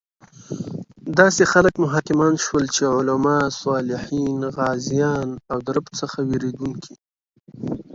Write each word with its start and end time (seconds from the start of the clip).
داسې 1.19 1.43
خلک 1.51 1.73
مو 1.81 1.87
حاکمان 1.93 2.33
شول 2.45 2.65
چې 2.75 2.83
علماء، 2.95 3.43
صالحین، 3.61 4.39
غازیان 4.57 5.27
او 5.51 5.57
د 5.65 5.67
رب 5.75 5.85
څخه 5.99 6.17
ویریدونکي 6.29 6.93